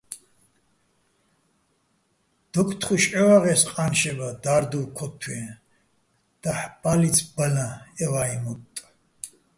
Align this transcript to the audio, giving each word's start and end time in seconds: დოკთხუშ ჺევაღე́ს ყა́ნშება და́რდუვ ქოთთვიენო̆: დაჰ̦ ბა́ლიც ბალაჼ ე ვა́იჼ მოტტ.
დოკთხუშ 2.53 3.03
ჺევაღე́ს 3.11 3.61
ყა́ნშება 3.73 4.29
და́რდუვ 4.43 4.85
ქოთთვიენო̆: 4.97 5.61
დაჰ̦ 6.41 6.71
ბა́ლიც 6.81 7.17
ბალაჼ 7.35 7.67
ე 8.03 8.05
ვა́იჼ 8.11 8.37
მოტტ. 8.43 8.73